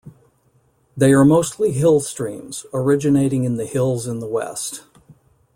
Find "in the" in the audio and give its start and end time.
3.43-3.67, 4.07-4.25